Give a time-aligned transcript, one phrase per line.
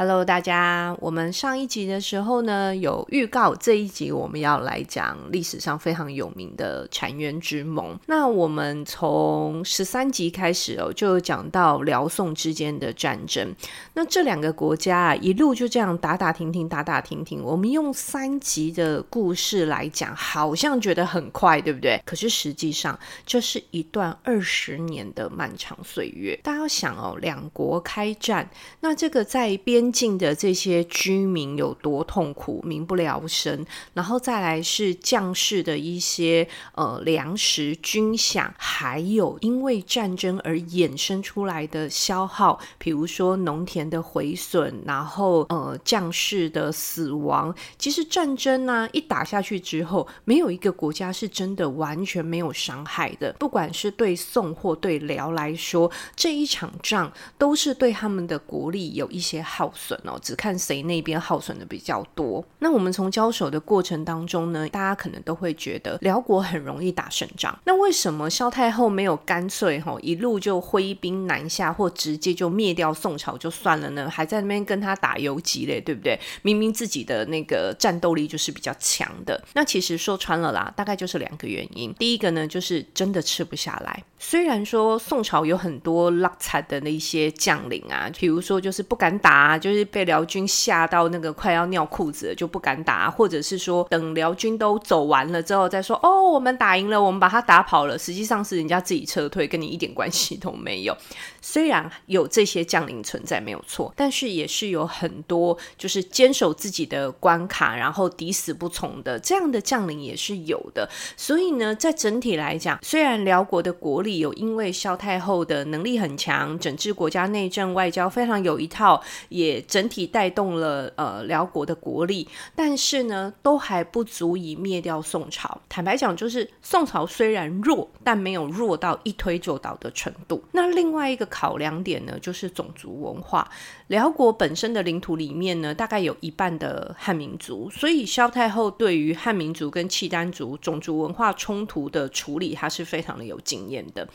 [0.00, 7.98] Hello，大家，我们上一集的时候呢，有预告这一集我们要来讲历史上非常有名的澶渊之盟。
[8.06, 13.52] 那我们从十三集开始哦，就讲到辽宋之间的战争。
[13.94, 17.42] 那这两个国家啊，一路就这样打打停停，打打停停。
[17.42, 22.00] 我们用三集的故事来讲，好像觉得很快，对不对？
[22.04, 26.38] 可是实际上，这是一段二十年的漫长岁月。
[26.44, 29.87] 大家要想哦，两国开战，那这个在边。
[29.90, 47.54] 近的这些居民有多痛苦，民不聊生，然后再来是将士的一些呃粮食、军饷，还有因为战争而衍生出来的消耗，比如说农田的毁损，然后呃将士的死亡。
[47.78, 62.44] 其实战争呢、一打下去之后，没有一个国家是真的完全没有伤害的，不管是对宋或对辽来说，这一场仗都是对他们的国力有一些耗损哦，只看谁那边耗损的比较多。
[62.58, 67.56] 那我们从交手的过程当中呢，大家可能都会觉得辽国很容易打胜仗。
[67.64, 74.10] 那为什么萧太后没有干脆哈一路就挥兵南下，或直接就灭掉宋朝就算了呢？
[74.10, 76.18] 还在那边跟他打游击嘞，对不对？
[76.42, 79.40] 明明自己的那个战斗力就是比较强的。
[79.54, 81.94] 那其实说穿了啦，大概就是两个原因。
[81.94, 84.02] 第一个呢，就是真的吃不下来。
[84.18, 89.67] 虽然说宋朝有很多落惨的那些将领啊，比如说就是不敢打，就。
[89.68, 97.98] 就是被辽军吓到那个快要尿裤子了，就不敢打，或者是说等辽军都走完了之后再说哦，我们打赢了，我们把他打跑了。
[97.98, 100.96] 实际上是人家自己撤退，跟你一点关系都没有。
[101.40, 110.88] 虽然有这些将领存在没有错，但是也是有很多就是坚守自己的关卡，然后抵死不从的这样的将领也是有的。
[111.16, 125.60] 所以呢，在整体来讲，虽然辽国的国力有因为萧太后的能力很强，整治国家内政、外交非常有一套，也整体带动了呃辽国的国力，但是呢，都还不足以灭掉宋朝。
[125.68, 130.44] 坦白讲，就是宋朝虽然弱，但没有弱到一推就倒的程度。
[130.52, 133.50] 那另外一个考量点呢，就是种族文化。
[133.88, 144.06] 辽国本身的领土里面呢，大概有一半的汉民族，所以萧太后对于汉民族跟契丹族种族文化冲突的处理，她是非常的有经验的。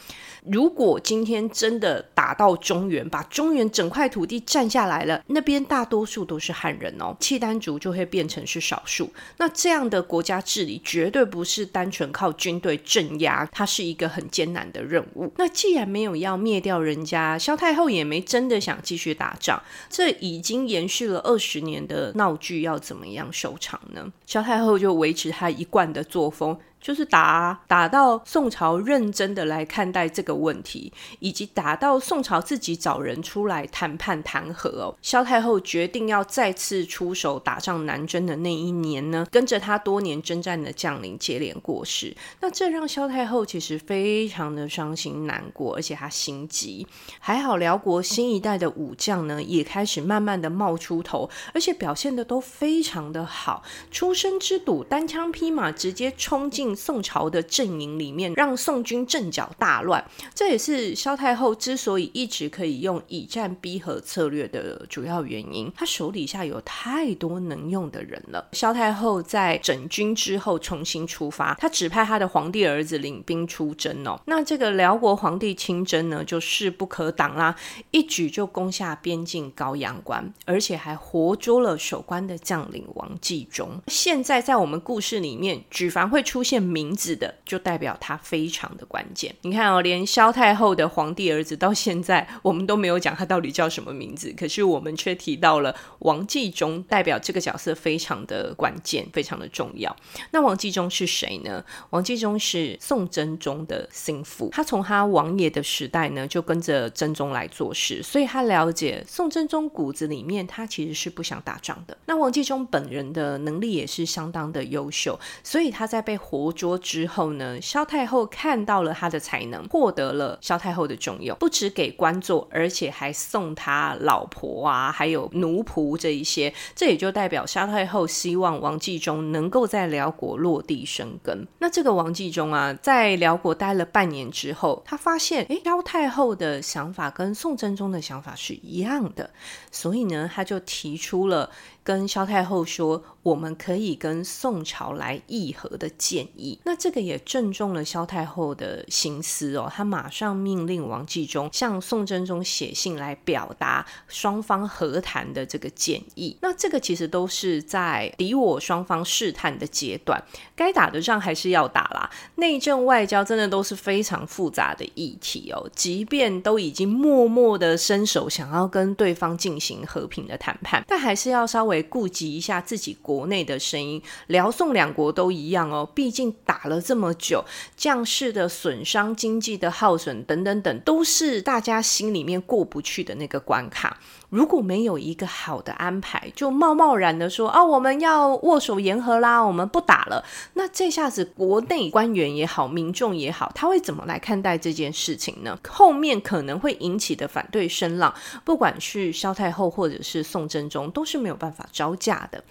[0.46, 9.10] 如果今天真的打到中原，把中原整块土地占下来了，那边大多数都是汉人哦，契丹族就会变成是少数。
[9.38, 15.32] 那这样的国家治理绝对不是单纯靠军队镇压，它是一个很艰难的任务。
[15.38, 24.12] 那既然没有要灭掉人家，萧太后也没真的想继续打仗，这已经延续了二十年的闹剧要怎么样收场呢？
[24.26, 26.58] 萧太后就维持她一贯的作风。
[26.84, 34.94] 就是打打到宋朝认真的来看待这个问题，以及打到宋朝自己找人出来谈判谈和哦。
[35.02, 46.86] 萧太后决定要再次出手打仗南征的那一年呢，跟着他多年征战的将领接连过世，那这让萧太后其实非常的伤心难过，而且她心急。
[47.18, 56.73] 还好辽国新一代的武将呢，也开始慢慢的冒出头，而且表现的都非常的好，出生之犊单枪匹马直接冲进。
[56.76, 60.04] 宋朝的阵营里面，让宋军阵脚大乱，
[60.34, 65.72] 这也是萧太后之所以一直可以用以战逼和策略的主要原因。
[65.76, 68.50] 她手底下有太多能用的人了。
[68.54, 74.20] 萧太后在整军之后重新出发，他指派他的皇帝儿子领兵出征哦。
[74.26, 77.56] 那这个辽国皇帝亲征呢，就势不可挡啦，
[77.92, 83.82] 一举就攻下边境高阳关，而且还活捉了守关的将领王继忠。
[83.88, 86.63] 现在在我们故事里面，举凡会出现。
[86.64, 89.36] 名字的就代表他非常的关键。
[89.42, 99.96] 你看哦， 连萧太后的皇帝儿子到现在我们都没有讲他到底叫什么名字，可是我们却提到了王继忠，代表这个角色非常的关键，非常的重要。
[100.32, 101.64] 那王继忠是谁呢？
[101.90, 111.98] 王继忠是宋真宗的心腹，他从他王爷的时代呢就跟着真宗来做事，所以他了解宋真宗骨子里面他其实是不想打仗的。
[112.06, 126.54] 那王继忠本人的能力也是相当的优秀，所以他在被活捉之后呢，萧太后看到了他的才能，获得了萧太后的重用，不只给官做，而且还送他老婆啊，还有奴仆这一些。
[126.76, 131.46] 这也就代表萧太后希望王继忠能够在辽国落地生根。
[131.60, 139.32] 那这个王继忠啊，在辽国待了半年之后，他发现，诶，萧太后的想法跟宋真宗的想法是一样的，
[139.72, 141.50] 所以呢，他就提出了。
[141.86, 146.43] 跟萧太后说，我们可以跟宋朝来议和的建议。
[146.64, 156.36] 那这个也正中了萧太后的心思哦，他马上命令王继忠向宋真宗写信来表达双方和谈的这个建议。
[156.42, 160.22] 那这个其实都是在敌我双方试探的阶段，
[160.56, 162.10] 该打的仗还是要打啦。
[162.36, 171.84] 内政外交真的都是非常复杂的议题哦，即便都已经默默的伸手想要跟对方进行和平的谈判，但还是要稍微。
[171.94, 175.88] 顾及一下自己国内的声音，辽宋两国都一样哦。
[175.94, 177.44] 毕竟打了这么久，
[177.76, 183.98] 将士的损伤、经济的耗损等等等，都是大家心里面过不去的那个关卡。
[184.30, 195.60] 如果没有一个好的安排，就贸贸然的说啊，我们要握手言和啦，我们不打了，那这下子国内官员也好，民众也好，他会怎么来看待这件事情呢？
[195.70, 198.12] 后面可能会引起的反对声浪，
[198.44, 202.44] 不管是萧太后或者是宋真宗，都是没有办法招架的。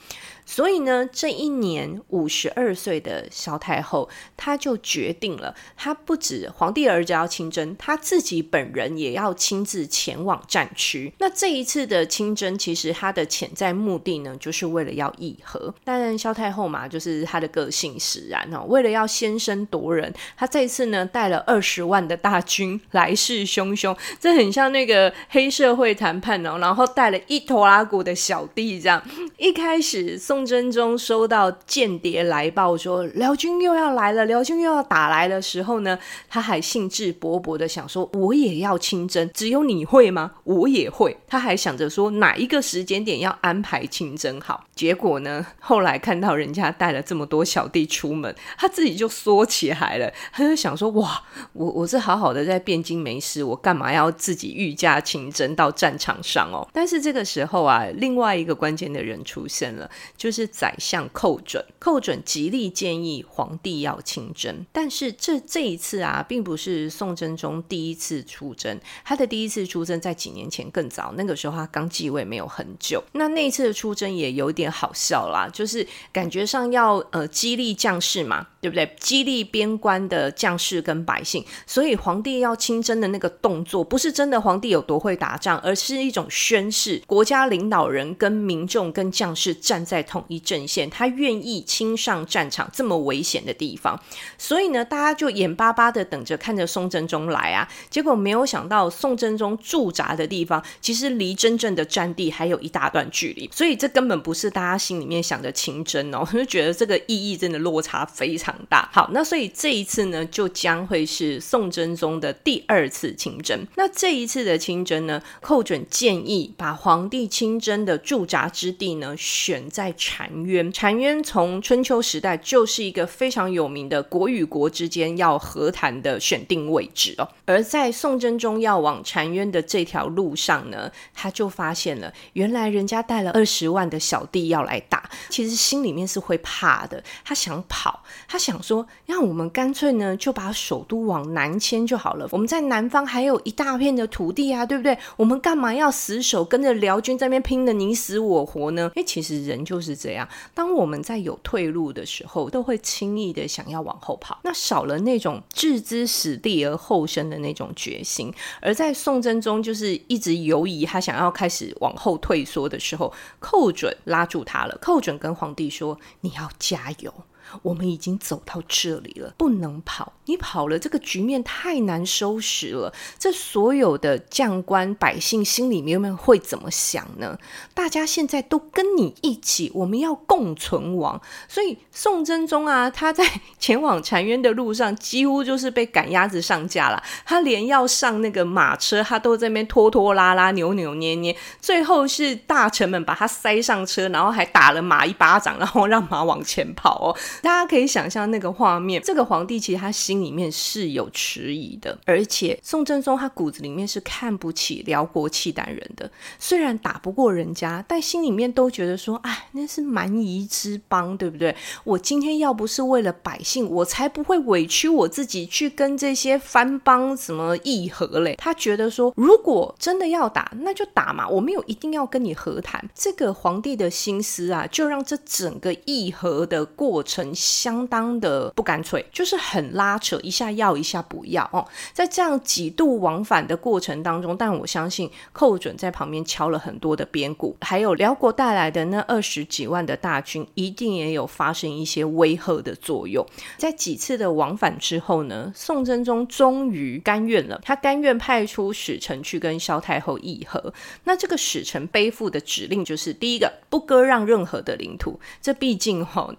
[0.45, 11.13] 所以呢，这一年五十二岁的萧太后，她就决定了，她不止皇帝儿子要亲征，她自己本人也要亲自前往战区。
[11.19, 15.73] 那这一次的亲征，其实她的潜在目的呢，就是为了要议和。
[15.85, 29.03] 但萧太后嘛，就是她的个性使然哦，为了要先声夺人，她这一次呢带了二十万的大军，来势汹汹，这很像那个黑社会谈判哦，然后带了一拖拉库的小弟这样。
[29.39, 30.19] 一开始。
[30.33, 40.33] 宋真宗收到间谍来报说辽军又要来了，辽军又要打来的时候呢，他还兴致勃勃的想说，我也要亲征，只有你会吗？
[40.45, 41.15] 我也会。
[41.29, 44.65] 他还想着说哪一个时间点要安排亲征好。
[44.75, 50.11] 结果呢，后来看到人家带了这么多小弟出门，他自己就缩起来了。
[50.33, 56.67] 他就想说，哇，我我是好好的在汴京没事，我干嘛要自己御驾亲征到战场上哦？
[56.73, 59.91] 但是这个时候啊，另外一个关键的人出现了。
[60.23, 78.97] 就是宰相寇准，寇准极力建议皇帝要亲征，但是这这一次啊，并不是宋真宗第一次出征，他的第一次出征在几年前更早，那个时候他刚继位没有很久，那那一次的出征也有点好笑啦，就是感觉上要呃激励将士嘛，对不对？
[79.01, 90.01] 激励边关的将士跟百姓，所以皇帝要亲征的那个动作，不是真的皇帝有多会打仗，而是一种宣示，国家领导人跟民众跟将士站在。
[90.13, 93.99] 统一阵线，他愿意亲上战场这么危险的地方，
[94.37, 97.67] 所以呢，大家就眼巴巴的等着看着宋真宗来啊。
[97.89, 106.29] 结果没有想到，宋真宗驻扎的地方其实离真正的战地还有一大段距离，所以这根本不是大家心里面想的亲征哦。
[106.31, 108.89] 就觉得这个意义真的落差非常大。
[108.93, 113.65] 好，那所以这一次呢，就将会是宋真宗的第二次亲征。
[113.77, 119.93] 那这一次的亲征呢，寇准建议把皇帝亲征的驻扎之地呢，选在。
[120.03, 127.29] 澶渊，澶渊从春秋时代就是一个非常有名的国与国之间要和谈的选定位置哦。
[127.45, 137.03] 而在宋真宗要往澶渊的这条路上呢，他就发现了，原来人家带了二十万的小弟要来打，其实心里面是会怕的。
[137.25, 142.27] 他想跑，他想说，那我们干脆呢就把首都往南迁就好了。
[142.31, 144.97] 我们在南方还有一大片的土地啊，对不对？
[145.19, 148.91] 我们干嘛要死守跟着辽军在那边拼的你死我活呢？
[148.95, 149.83] 诶，其实人就。
[149.83, 158.33] 是这样，当我们在有退路的时候，都会轻易的想要往后跑，那少了那种置之死地而后生的那种决心。
[158.61, 164.79] 而在宋真宗就是一直犹疑，他想要开始往后退缩的时候，寇准拉住他了。
[164.81, 167.13] 寇准跟皇帝说：“你要加油。”
[167.61, 170.15] 我们已经走到这里了，不能跑。
[170.27, 172.93] 你跑了，这个局面太难收拾了。
[173.19, 177.37] 这所有的将官百姓心里面会怎么想呢？
[177.75, 181.21] 大家现在都跟你一起，我们要共存亡。
[181.49, 183.25] 所以宋真宗啊，他在
[183.59, 187.03] 前往澶渊的路上，几乎就是被赶鸭子上架了。
[187.25, 191.37] 他连要上那个马车，他都在那边拖拖拉拉、扭扭捏捏。
[191.61, 197.17] 最后是大臣们把他塞上车，然后还打了马一巴掌，然后让马往前跑哦。
[197.43, 206.11] 大家可以想象那个画面，这个皇帝其实他心里面是有迟疑的，而且宋真宗他骨子里面是看不起辽国契丹人的。
[206.39, 211.55] 虽然打不过人家，但心里面都觉得说，哎，那是蛮夷之邦，对不对？
[211.85, 218.37] 我今天要不是为了百姓，我才不会委屈我自己去跟这些藩邦什么议和嘞。
[218.39, 222.89] 他觉得说，如果真的要打，那就打嘛，我没有一定要跟你和谈。
[222.95, 231.67] 这个皇帝的心思啊，就让这整个议和的过程相当的不干脆，就是很拉扯，一下要一下不要哦。
[231.93, 243.25] 在这样几度往返的过程当中，但我相信寇准在旁边敲了很多的边鼓，还有辽国带来的那二十几万的大军，一定也有发生一些威吓的作用。
[243.57, 250.73] 在几次的往返之后呢，宋真宗终于甘愿了，他甘愿派出使臣去跟萧太后议和。
[251.05, 255.19] 那这个使臣背负的指令就是：第一个，不割让任何的领土。
[255.41, 256.35] 这毕竟哈、哦，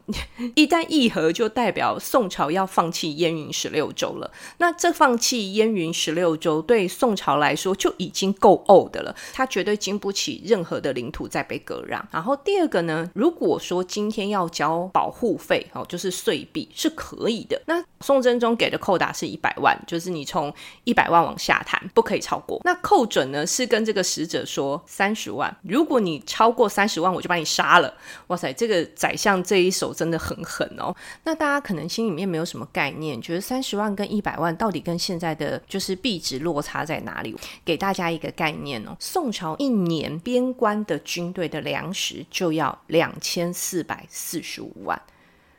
[0.55, 4.31] 一旦议和，就代表宋朝要放弃燕云十六州了。
[4.57, 9.15] 那这放弃燕云十六州，对宋朝来说就已经够呕的了。
[9.33, 12.03] 他绝对经不起任何的领土再被割让。
[12.11, 17.61] 然后第二个呢，如果说今天要交保护费哦，就是岁币是可以的。
[17.67, 20.51] 那宋真宗给的扣打是一百万，就是你从
[20.85, 22.59] 一百万往下谈，不可以超过。
[22.63, 27.93] 那寇准呢是跟这个使者说三十万，如果你超过三十万，我就把你杀了。
[28.27, 30.95] 哇塞，这个宰相这一手真的很狠哦。
[31.23, 37.35] 那大家可能心里面没有什么概念，觉得三十万跟一百万到底跟现在的就是币值落差在哪里？
[37.65, 45.01] 给大家一个概念哦，宋朝一年边关的军队的粮食就要两千四百四十五万。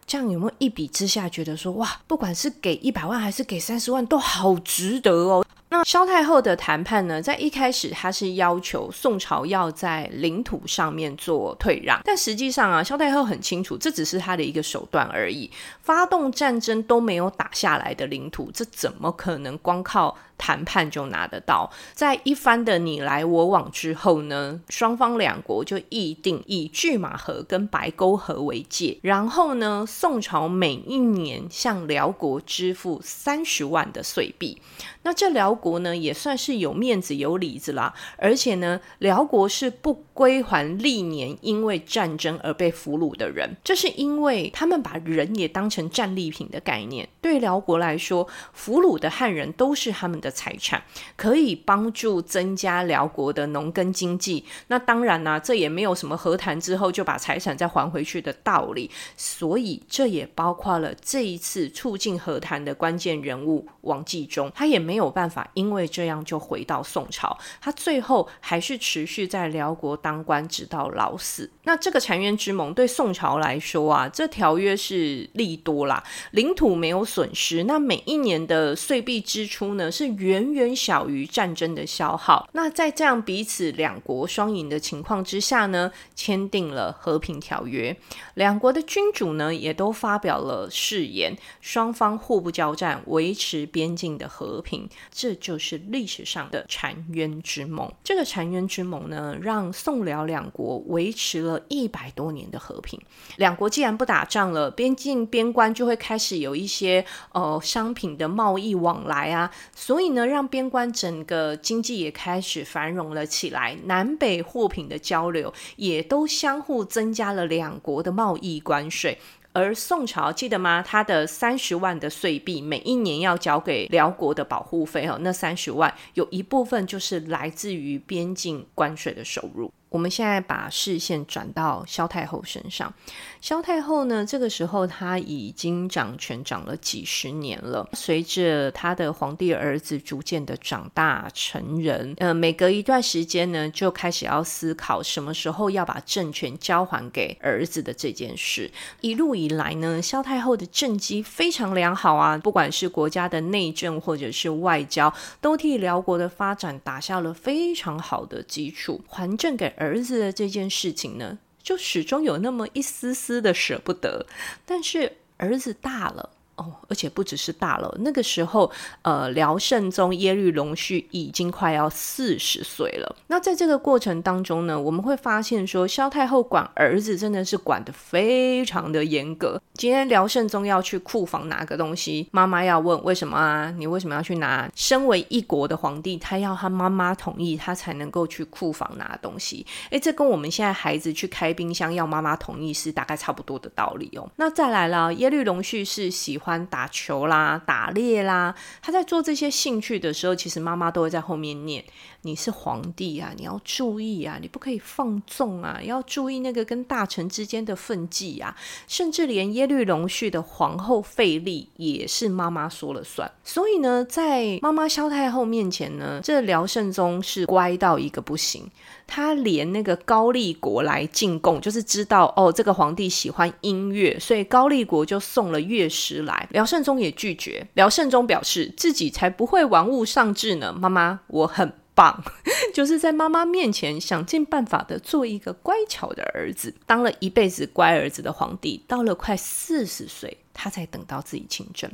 [0.07, 5.44] 这样有没有一比之下觉得说哇，不管是给一百万还是给三十万都好值得哦？
[5.75, 15.51] 那萧太后的谈判呢，在一开始她是要求宋朝要在领土上面做退让，但实际上啊，萧太后很清楚，这只是她的一个手段而已。
[15.81, 21.71] 发动战争都没有打下来的领土，这怎么可能光靠谈判就拿得到？
[21.95, 34.61] 在一番的你来我往之后呢，双方两国就议定以拒马河跟白沟河为界，然后呢，宋朝每一年向辽国支付三十万的岁币。
[35.03, 47.07] 那这辽国呢，也算是有面子有里子啦，而且呢，辽国是不归还历年因为战争而被俘虏的人，这是因为他们把人也当成战利品的概念。
[47.21, 50.83] 对辽国来说，俘虏的汉人都是他们的财产，
[51.15, 54.43] 可以帮助增加辽国的农耕经济。
[54.69, 58.91] 那当然呢、啊，这也没有什么和谈之后就把财产再还回去的道理。
[59.19, 64.95] 所以这也包括了这一次促进和谈的关键人物王继忠，他也没。
[64.95, 67.37] 没有办法，因为这样就回到宋朝。
[67.61, 71.51] 他最后还是持续在辽国当官，直到老死。
[71.65, 77.65] 那这个澶渊之盟对宋朝来说啊，这条约是利多啦，领土没有损失。
[77.65, 82.49] 那每一年的岁币支出呢，是远远小于战争的消耗。
[82.53, 87.97] 那在这样彼此两国双赢的情况之下呢，签订了和平条约。
[88.35, 94.89] 两国的君主呢，也都发表了誓言，双方互不交战，维持边境的和平。
[95.11, 97.91] 这就是历史上的澶渊之盟。
[98.03, 103.01] 这个澶渊之盟呢，让宋辽两国维持了一百多年的和平。
[103.37, 113.75] 两国既然不打仗了，边境边关就会开始有一些呃商品的贸易往来啊，所以所以呢，让边关整个经济也开始繁荣了起来。
[113.85, 119.17] 南北货品的交流也都相互增加了两国的贸易关税。
[119.55, 120.85] 而宋朝记得吗？
[120.87, 129.73] 他的三十万的岁币，每一年要交给辽国的保护费，哦，那三十万有一部分就是来自于边境关税的收入。
[129.89, 132.93] 我们现在把视线转到萧太后身上。
[133.41, 137.89] 萧太后呢，这个时候她已经掌权掌了几十年了。
[137.93, 148.71] 随着她的皇帝儿子逐渐的长大成人，呃，每隔一段时间呢，就开始要思考什么时候要把政权交还给儿子的这件事。
[149.01, 159.01] 一路以来呢，萧太后的政绩非常良好啊，不管是国家的内政或者是外交，都替辽国的发展打下了非常好的基础。
[159.07, 164.27] 还政给儿子的这件事情呢，就始终有那么一丝丝的舍不得。
[164.65, 168.71] 但是儿子大了，哦，而且不只是大了，那个时候，
[169.03, 173.17] 呃，辽圣宗耶律隆绪已经快要四十岁了。
[173.27, 179.61] 那在这个过程当中呢，我们会发现说，萧太后管儿子真的是管得非常的严格。
[179.75, 183.75] 今天辽圣宗要去库房拿个东西，妈妈要问为什么啊？
[183.77, 184.71] 你为什么要去拿？
[184.77, 189.67] 身为一国的皇帝，他要他妈妈同意，他才能够去库房拿东西。
[189.91, 194.31] 诶，这跟我们现在孩子去开冰箱要妈妈同意是大概差不多的道理哦。
[194.37, 196.65] 那再来了，耶律隆绪是喜欢。
[196.71, 201.85] 打球啦、打猎啦，他在做这些兴趣的时候，其实妈妈都会在后面念
[202.23, 208.57] ：“你是皇帝啊，你要注意啊，你不可以放纵啊，要注意那个跟大臣之间的分际啊。”
[208.89, 213.31] 甚至连耶律隆绪的皇后费力也是妈妈说了算。
[213.45, 218.71] 所以呢，在妈妈萧太后面前呢，这辽圣宗是乖到一个不行。
[219.07, 226.49] 他连那个高丽国来进贡，就是知道哦，这个皇帝喜欢音乐，所以高丽国就送了乐师来。
[226.51, 227.67] 辽圣宗也拒绝。
[227.75, 232.25] 辽圣宗表示自己才不会玩物丧志呢，妈妈，我很棒，
[232.75, 240.39] 就是在妈妈面前想尽办法的做一个乖巧的儿子，当了一辈子乖儿子的皇帝，到了快四十岁。
[240.55, 241.91] 他才等到自己亲政，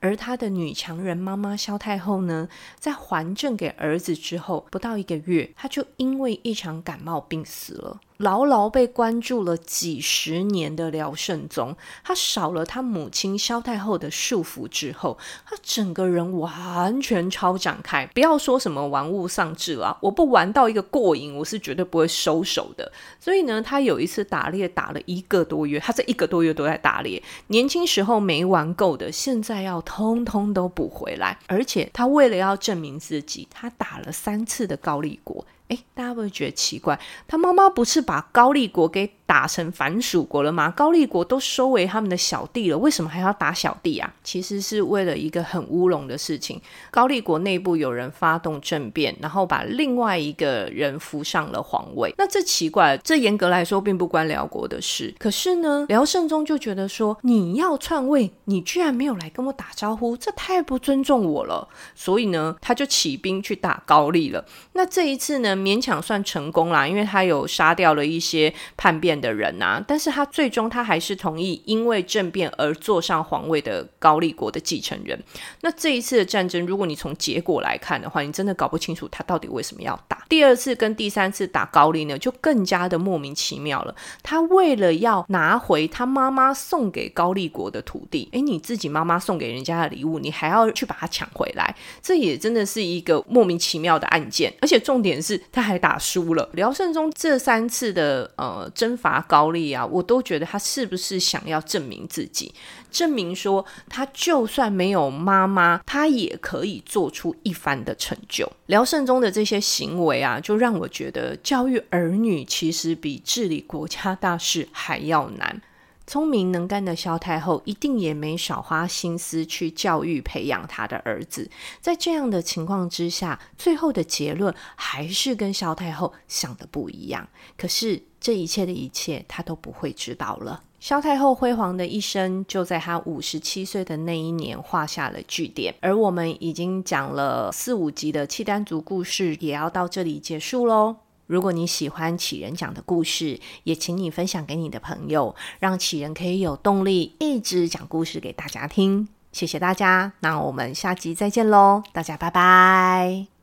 [0.00, 2.48] 而他的女强人妈妈萧太后呢，
[2.78, 8.00] 在还政给儿子之后，不到一个月，他就因为一场感冒病死了。
[8.18, 18.06] 牢牢被关注了几十年的辽圣宗，他少了他母亲萧太后的束缚之后，他整个人完全超展开。
[18.14, 22.90] 不要说什么玩物丧志了，我不玩到一个过瘾，我是绝对不会收手的。
[23.20, 27.22] 所以呢，他有一次打猎打了一个多月，他这一个多月都在打猎。
[27.48, 31.38] 年轻时时候没玩够的，现在要通通都补回来。
[31.46, 35.42] 而且他为了要证明自己，他打了三次的高丽国。
[35.68, 36.98] 诶，大家会不会觉得奇怪？
[37.26, 40.70] 他妈妈不是把高丽国给打成藩属国了吗？
[40.70, 44.14] 高丽国都收为他们的小弟了，为什么还要打小弟啊？
[44.22, 46.60] 其实是为了一个很乌龙的事情。
[46.92, 52.14] 高丽国内部有人发动政变，然后把另外一个人扶上了皇位。
[52.16, 55.12] 那这奇怪，这严格来说并不关辽国的事。
[55.18, 61.68] 可是呢，辽圣宗就觉得说，你要篡位，你居然没有来跟我打招呼，这太不尊重我了。
[61.96, 64.44] 所以呢，他就起兵去打高丽了。
[64.74, 75.18] 那这一次呢，勉强算成功啦，因为他有杀掉了一些叛变的人啊，但是他最终他还是同意因为政变而坐上皇位的高丽国的继承人。
[75.62, 80.24] 那这一次的战争，如果你从结果来看的话，你真的搞不清楚他到底为什么要打。
[80.28, 83.94] 第二次跟第三次打高丽呢，就更加的莫名其妙了。
[84.22, 94.52] 他为了要拿回他妈妈送给高丽国的土地，诶，你自己妈妈送给人家的礼物，你还要去把它抢回来，这也真的是一个莫名其妙的案件。
[94.60, 95.40] 而且重点是。
[95.50, 96.48] 他还打输了。
[96.52, 102.54] 辽圣宗这三次的呃征伐高丽啊，我都觉得他是不是想要证明自己，
[102.90, 108.50] 证明说他就算没有妈妈，他也可以做出一番的成就。
[108.66, 115.60] 辽圣宗的这些行为啊，就让我觉得教育儿女其实比治理国家大事还要难。
[116.06, 121.50] 聪明能干的萧太后一定也没少花心思去教育培养她的儿子。
[121.80, 127.28] 在这样的情况之下，最后的结论还是跟萧太后想的不一样。
[127.56, 130.62] 可是这一切的一切，她都不会知道了。
[130.78, 135.74] 萧太后辉煌的一生就在她五十七岁的那一年画下了句点。
[135.80, 141.05] 而我们已经讲了四五集的契丹族故事，也要到这里结束喽。
[141.26, 149.08] 如果你喜欢启人讲的故事，也请你分享给你的朋友，让启人可以有动力一直讲故事给大家听。
[149.32, 153.35] 谢谢大家，那我们下集再见喽，大家拜拜。